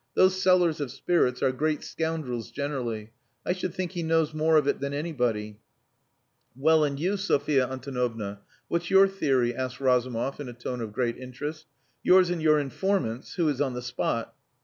Those 0.15 0.41
sellers 0.41 0.81
of 0.81 0.89
spirits 0.89 1.43
are 1.43 1.51
great 1.51 1.83
scoundrels 1.83 2.49
generally. 2.49 3.11
I 3.45 3.53
should 3.53 3.75
think 3.75 3.91
he 3.91 4.01
knows 4.01 4.33
more 4.33 4.57
of 4.57 4.65
it 4.67 4.79
than 4.79 4.95
anybody." 4.95 5.59
"Well, 6.55 6.83
and 6.83 6.99
you, 6.99 7.17
Sophia 7.17 7.67
Antonovna, 7.67 8.39
what's 8.67 8.89
your 8.89 9.07
theory?" 9.07 9.53
asked 9.55 9.79
Razumov 9.79 10.39
in 10.39 10.49
a 10.49 10.53
tone 10.53 10.81
of 10.81 10.91
great 10.91 11.17
interest. 11.17 11.67
"Yours 12.01 12.31
and 12.31 12.41
your 12.41 12.57
informant's, 12.57 13.35
who 13.35 13.47
is 13.47 13.61
on 13.61 13.75
the 13.75 13.81
spot." 13.83 14.33